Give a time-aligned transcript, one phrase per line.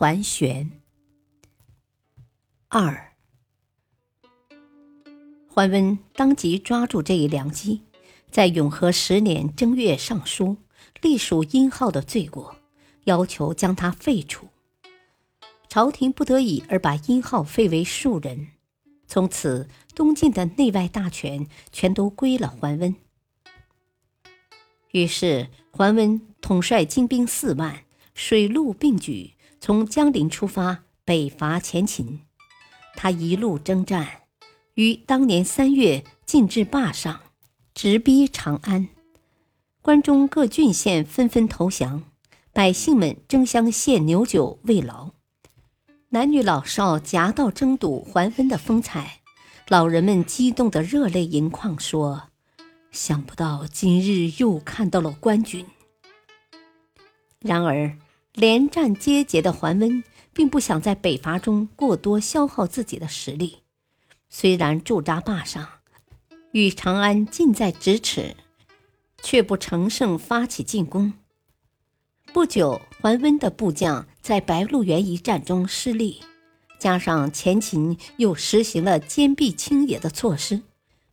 [0.00, 0.70] 桓玄
[2.68, 3.12] 二，
[5.46, 7.82] 桓温当即抓住这一良机，
[8.30, 10.56] 在永和十年正月上书，
[11.02, 12.56] 隶属殷浩的罪过，
[13.04, 14.48] 要求将他废除。
[15.68, 18.52] 朝廷不得已而把殷浩废为庶人，
[19.06, 22.94] 从此东晋的内外大权全都归了桓温。
[24.92, 29.34] 于是，桓温统帅精兵四万，水陆并举。
[29.60, 32.20] 从江陵出发，北伐前秦。
[32.96, 34.22] 他一路征战，
[34.74, 37.20] 于当年三月进至霸上，
[37.74, 38.88] 直逼长安。
[39.82, 42.04] 关中各郡县纷纷投降，
[42.54, 45.10] 百姓们争相献牛酒慰劳。
[46.08, 49.20] 男女老少夹道争睹桓温的风采，
[49.68, 52.30] 老人们激动得热泪盈眶，说
[52.90, 55.66] ：“想不到今日又看到了官军。”
[57.40, 57.94] 然而。
[58.34, 63.58] 连战皆捷的桓温，并不想在北伐中过多消耗自己的实力。
[64.28, 65.68] 虽然驻扎坝上，
[66.52, 68.36] 与长安近在咫尺，
[69.20, 71.12] 却不乘胜发起进攻。
[72.32, 76.22] 不久，桓温的部将在白鹿原一战中失利，
[76.78, 80.62] 加上前秦又实行了坚壁清野的措施，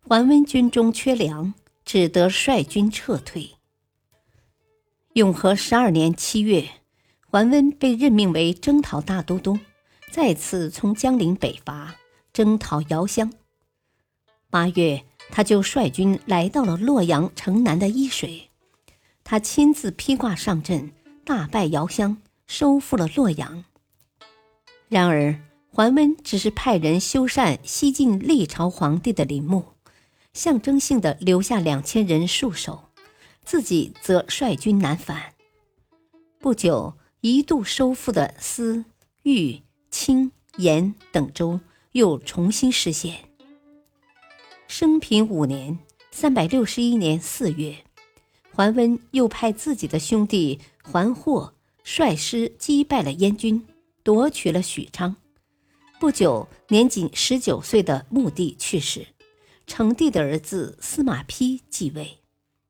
[0.00, 1.52] 桓温军中缺粮，
[1.84, 3.50] 只得率军撤退。
[5.12, 6.66] 永和十二年七月。
[7.32, 9.58] 桓温被任命为征讨大都督，
[10.10, 11.94] 再次从江陵北伐，
[12.30, 13.32] 征讨姚襄。
[14.50, 18.50] 八月，他就率军来到了洛阳城南的伊水，
[19.24, 20.92] 他亲自披挂上阵，
[21.24, 23.64] 大败姚襄，收复了洛阳。
[24.90, 25.40] 然而，
[25.72, 29.64] 桓温只是派人修缮西晋历朝皇帝的陵墓，
[30.34, 32.90] 象征性的留下两千人戍守，
[33.42, 35.32] 自己则率军南返。
[36.38, 36.92] 不久。
[37.24, 38.84] 一度收复的司、
[39.22, 39.62] 豫、
[39.92, 41.60] 青、延等州
[41.92, 43.28] 又重新失陷。
[44.66, 45.78] 生平五年
[46.10, 47.84] （三百六十一年四月），
[48.52, 53.64] 桓温又派自己的兄弟桓霍率师击败了燕军，
[54.02, 55.14] 夺取了许昌。
[56.00, 59.06] 不久，年仅十九岁的穆帝去世，
[59.68, 62.18] 成帝的儿子司马丕继位，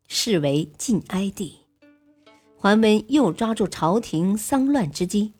[0.08, 1.60] 是为晋哀帝。
[2.62, 5.32] 桓温又抓住朝廷丧乱之机，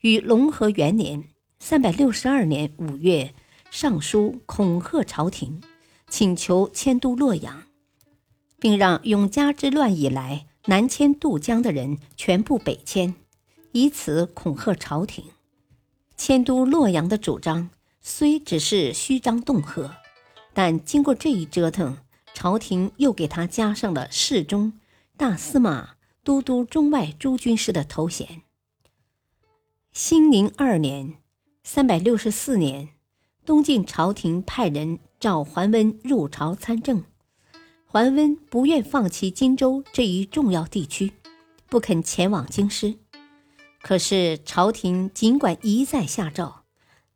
[0.00, 1.24] 于隆和元年
[1.58, 3.32] （三百六十二年）五月
[3.70, 5.62] 上书恐吓朝廷，
[6.10, 7.62] 请求迁都洛阳，
[8.60, 13.14] 并让永嘉之乱以来南迁渡江的人全部北迁，
[13.72, 15.24] 以此恐吓朝廷。
[16.18, 17.70] 迁都洛阳的主张
[18.02, 19.96] 虽只是虚张恫吓，
[20.52, 21.96] 但经过这一折腾，
[22.34, 24.74] 朝廷又给他加上了侍中、
[25.16, 25.95] 大司马。
[26.26, 28.42] 都督中外诸军事的头衔。
[29.92, 31.14] 兴宁二年
[31.62, 32.88] （三百六十四年），
[33.46, 37.04] 东晋朝廷派人召桓温入朝参政。
[37.84, 41.12] 桓温不愿放弃荆州这一重要地区，
[41.68, 42.96] 不肯前往京师。
[43.80, 46.64] 可是朝廷尽管一再下诏，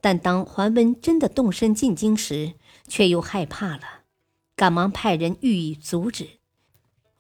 [0.01, 2.55] 但当桓温真的动身进京时，
[2.87, 3.83] 却又害怕了，
[4.55, 6.40] 赶忙派人予以阻止。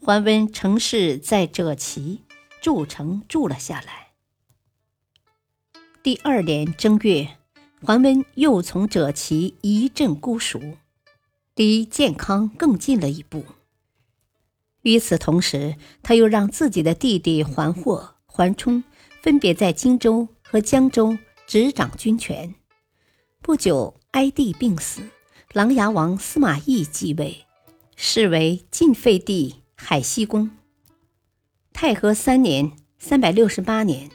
[0.03, 2.23] 桓温乘势在赭旗
[2.63, 4.09] 筑城住了下来。
[6.03, 7.37] 第二年正月，
[7.83, 10.59] 桓温又从赭旗一镇姑熟，
[11.55, 13.45] 离建康更近了一步。
[14.81, 18.83] 与此同时，他又让自己的弟弟桓霍、桓冲
[19.21, 22.55] 分别在荆州和江州执掌军权。
[23.43, 25.03] 不久，哀帝病死，
[25.53, 27.45] 琅琊王司马懿继位，
[27.97, 29.60] 是为晋废帝。
[29.83, 30.51] 海西宫。
[31.73, 34.11] 太和三年（三百六十八年），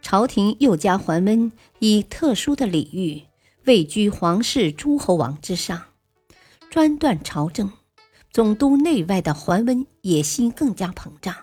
[0.00, 3.24] 朝廷又加桓温以特殊的礼遇
[3.66, 5.82] 位居皇室诸侯王之上，
[6.70, 7.72] 专断朝政。
[8.30, 11.34] 总督内外的桓温野心更加膨胀，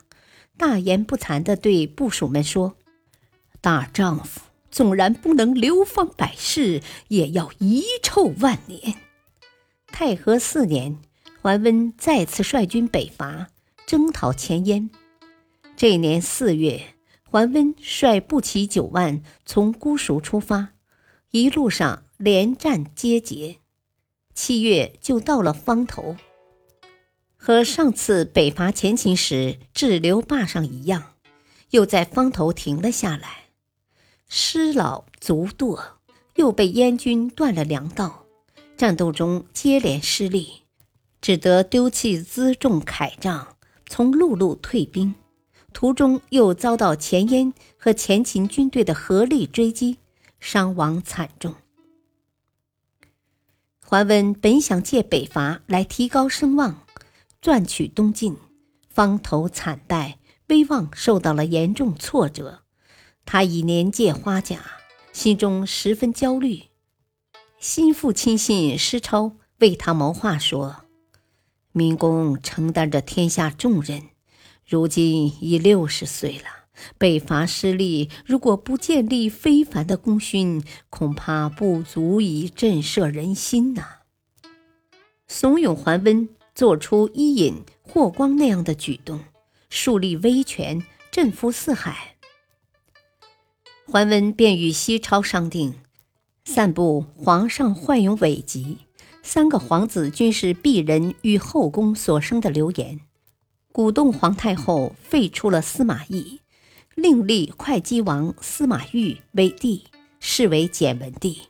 [0.58, 2.78] 大言不惭地对部属们说
[3.62, 4.42] ：“大丈夫
[4.72, 8.96] 纵然不能流芳百世，也要遗臭万年。”
[9.88, 10.98] 太和四年，
[11.42, 13.50] 桓温再次率军北伐。
[13.86, 14.90] 征讨前燕。
[15.76, 16.96] 这年四月，
[17.30, 20.70] 桓温率步骑九万从姑熟出发，
[21.32, 23.58] 一路上连战皆捷，
[24.34, 26.16] 七月就到了方头。
[27.36, 31.14] 和上次北伐前秦时滞留坝上一样，
[31.70, 33.46] 又在方头停了下来。
[34.28, 35.80] 师老卒惰，
[36.36, 38.26] 又被燕军断了粮道，
[38.76, 40.64] 战斗中接连失利，
[41.22, 43.55] 只得丢弃辎重铠杖，
[43.88, 45.16] 从陆路退兵。
[45.74, 49.98] 途中又遭到前燕和前秦军队的合力追击，
[50.40, 51.54] 伤亡惨重。
[53.82, 56.86] 桓温本想借北伐来提高声望，
[57.42, 58.38] 赚取东晋，
[58.90, 60.18] 方头惨败，
[60.48, 62.62] 威望受到了严重挫折。
[63.26, 64.62] 他已年届花甲，
[65.12, 66.64] 心中十分焦虑。
[67.60, 70.85] 心腹亲信施超为他谋划说
[71.78, 74.04] ：“明公承担着天下重任。”
[74.66, 76.46] 如今已六十岁了，
[76.98, 83.86] 北伐失利，如果不建立非凡的功勋，恐怕不足以震慑人心呐。
[85.28, 89.20] 怂恿桓温做出伊尹、霍光那样的举动，
[89.70, 90.82] 树立威权，
[91.12, 92.16] 振服四海。
[93.86, 95.76] 桓温便与西超商定，
[96.44, 98.80] 散布皇上患有危疾，
[99.26, 103.00] 三个皇子均是鄙人与后宫所生的流言。
[103.72, 106.42] 鼓动皇太后废除了司马懿，
[106.94, 109.86] 另立会稽王司马昱为帝，
[110.20, 111.42] 是为简文帝。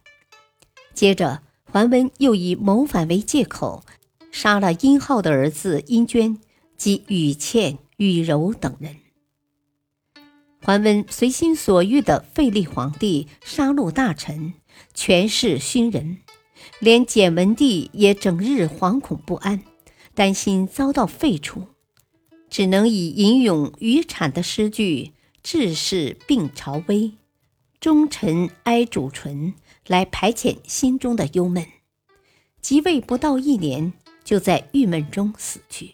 [0.94, 3.84] 接着，桓温又以谋反为借口，
[4.32, 6.38] 杀了殷浩的儿子殷涓
[6.78, 8.96] 及宇倩、宇柔等人。
[10.64, 14.54] 桓温随心所欲地废立皇帝，杀戮大臣，
[14.94, 16.20] 权势熏人，
[16.80, 19.64] 连简文帝也整日惶恐不安，
[20.14, 21.68] 担心遭到废除。
[22.50, 25.14] 只能以吟咏渔产的诗句
[25.44, 27.14] “志士病朝危，
[27.80, 29.54] 忠臣哀主醇”
[29.88, 31.66] 来排遣心中的忧闷。
[32.62, 35.94] 即位不到一年，就在郁闷中死去。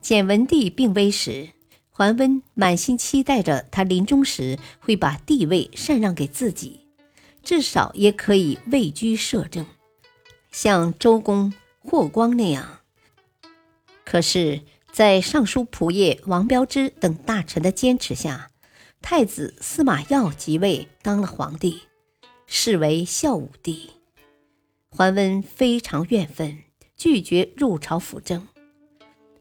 [0.00, 1.50] 简文帝病危时，
[1.90, 6.85] 桓温满心期待着他临终时会把帝位禅让给自己，
[7.46, 9.64] 至少也可以位居摄政，
[10.50, 12.80] 像周公、霍光那样。
[14.04, 14.60] 可是。
[14.92, 18.50] 在尚书仆射王彪之等大臣的坚持下，
[19.02, 21.82] 太子司马曜即位当了皇帝，
[22.46, 23.90] 是为孝武帝。
[24.88, 26.60] 桓温非常怨愤，
[26.96, 28.48] 拒绝入朝辅政。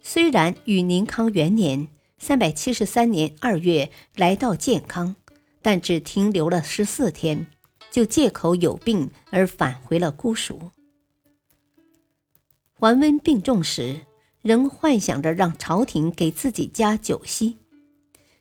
[0.02, 1.88] 虽然与宁康元年
[2.20, 5.16] （三百七十三年二月）来到建康，
[5.62, 7.48] 但只停留了十四天，
[7.96, 10.72] 就借口有病而返回了姑熟。
[12.74, 14.02] 桓温病重时。
[14.42, 17.58] 仍幻想着让朝廷给自己加酒席。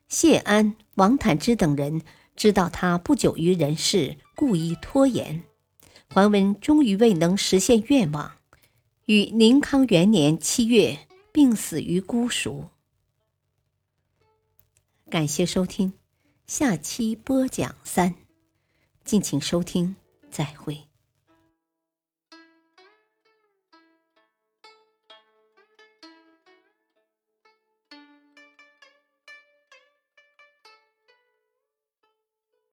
[0.06, 2.02] 谢安、王坦之等人
[2.36, 5.44] 知道他不久于人世，故意拖延。
[6.12, 8.32] 桓温终于未能实现愿望，
[9.06, 10.98] 于宁康元年七月
[11.32, 12.68] 病死于姑熟。
[15.08, 15.94] 感谢收听，
[16.46, 18.14] 下期播讲三，
[19.04, 19.94] 敬请收听，
[20.30, 20.93] 再会。